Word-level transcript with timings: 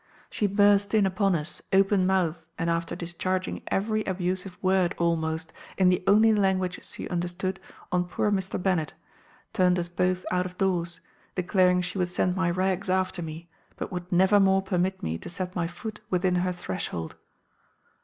She 0.31 0.47
burst 0.47 0.95
in 0.95 1.05
upon 1.05 1.35
us, 1.35 1.61
open 1.71 2.07
mouthed, 2.07 2.47
and 2.57 2.71
after 2.71 2.95
discharging 2.95 3.61
every 3.67 4.03
abusive 4.05 4.57
word 4.59 4.95
almost, 4.97 5.53
in 5.77 5.89
the 5.89 6.03
only 6.07 6.33
language 6.33 6.83
she 6.83 7.07
understood, 7.09 7.59
on 7.91 8.05
poor 8.05 8.31
Mr. 8.31 8.59
Bennet, 8.59 8.93
turned 9.53 9.77
us 9.77 9.89
both 9.89 10.25
out 10.31 10.47
of 10.47 10.57
doors, 10.57 11.01
declaring 11.35 11.81
she 11.81 11.99
would 11.99 12.09
send 12.09 12.35
my 12.35 12.49
rags 12.49 12.89
after 12.89 13.21
me, 13.21 13.47
but 13.75 13.91
would 13.91 14.11
never 14.11 14.39
more 14.39 14.63
permit 14.63 15.03
me 15.03 15.19
to 15.19 15.29
set 15.29 15.55
my 15.55 15.67
foot 15.67 15.99
within 16.09 16.37
her 16.37 16.51
threshold. 16.51 17.15